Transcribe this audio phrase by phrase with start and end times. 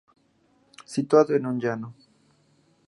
[0.93, 1.93] Situado en un llano.